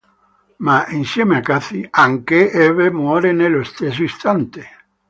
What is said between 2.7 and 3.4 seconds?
muore